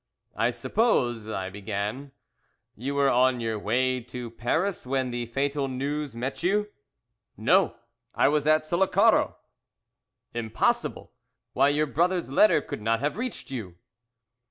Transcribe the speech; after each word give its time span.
"I 0.35 0.49
suppose 0.49 1.29
(I 1.29 1.51
began) 1.51 2.11
you 2.75 2.95
were 2.95 3.11
on 3.11 3.39
your 3.39 3.59
way 3.59 3.99
to 3.99 4.31
Paris 4.31 4.83
when 4.83 5.11
the 5.11 5.27
fatal 5.27 5.67
news 5.67 6.15
met 6.15 6.41
you?" 6.41 6.69
"No, 7.37 7.75
I 8.15 8.27
was 8.27 8.47
at 8.47 8.63
Sullacaro!" 8.65 9.35
"Impossible! 10.33 11.11
Why 11.53 11.69
your 11.69 11.85
brother's 11.85 12.31
letter 12.31 12.61
could 12.61 12.81
not 12.81 12.99
have 12.99 13.15
reached 13.15 13.51
you." 13.51 13.75